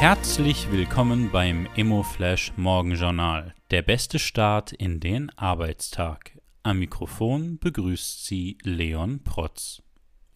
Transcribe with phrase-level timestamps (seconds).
[0.00, 6.38] Herzlich willkommen beim Immoflash Morgenjournal, der beste Start in den Arbeitstag.
[6.62, 9.82] Am Mikrofon begrüßt Sie Leon Protz.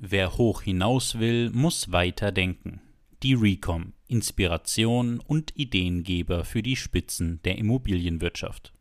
[0.01, 2.80] Wer hoch hinaus will, muss weiter denken.
[3.22, 8.72] Die Recom, Inspiration und Ideengeber für die Spitzen der Immobilienwirtschaft.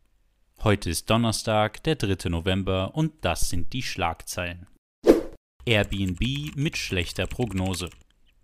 [0.64, 2.28] Heute ist Donnerstag, der 3.
[2.30, 4.66] November und das sind die Schlagzeilen.
[5.64, 7.92] Airbnb mit schlechter Prognose.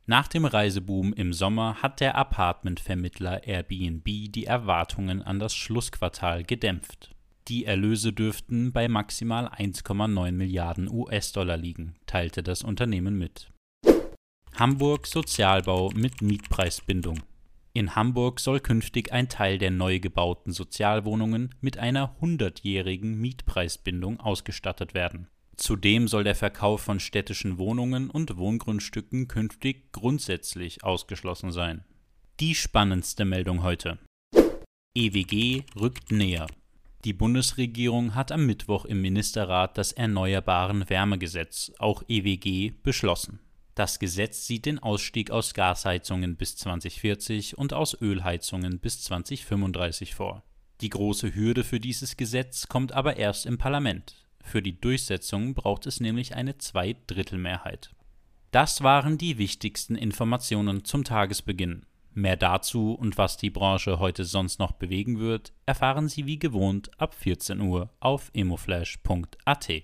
[0.10, 7.14] Nach dem Reiseboom im Sommer hat der Apartmentvermittler Airbnb die Erwartungen an das Schlussquartal gedämpft.
[7.50, 13.52] Die Erlöse dürften bei maximal 1,9 Milliarden US-Dollar liegen, teilte das Unternehmen mit.
[14.58, 17.20] Hamburg Sozialbau mit Mietpreisbindung.
[17.74, 24.94] In Hamburg soll künftig ein Teil der neu gebauten Sozialwohnungen mit einer hundertjährigen Mietpreisbindung ausgestattet
[24.94, 25.28] werden.
[25.58, 31.84] Zudem soll der Verkauf von städtischen Wohnungen und Wohngrundstücken künftig grundsätzlich ausgeschlossen sein.
[32.40, 33.98] Die spannendste Meldung heute.
[34.96, 36.46] EWG rückt näher.
[37.06, 43.40] Die Bundesregierung hat am Mittwoch im Ministerrat das Erneuerbaren Wärmegesetz, auch EWG, beschlossen.
[43.74, 50.44] Das Gesetz sieht den Ausstieg aus Gasheizungen bis 2040 und aus Ölheizungen bis 2035 vor.
[50.82, 54.27] Die große Hürde für dieses Gesetz kommt aber erst im Parlament.
[54.48, 57.94] Für die Durchsetzung braucht es nämlich eine Zweidrittelmehrheit.
[58.52, 61.86] Das waren die wichtigsten Informationen zum Tagesbeginn.
[62.14, 66.90] Mehr dazu und was die Branche heute sonst noch bewegen wird, erfahren Sie wie gewohnt
[66.98, 69.70] ab 14 Uhr auf emoflash.at.